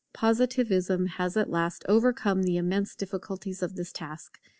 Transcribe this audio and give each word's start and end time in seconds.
Positivism 0.13 1.05
has 1.05 1.37
at 1.37 1.51
last 1.51 1.85
overcome 1.87 2.41
the 2.41 2.57
immense 2.57 2.95
difficulties 2.95 3.61
of 3.61 3.75
this 3.75 3.91
task. 3.91 4.39